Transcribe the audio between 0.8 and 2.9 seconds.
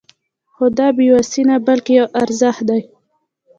بې وسي نه بلکې يو ارزښت دی.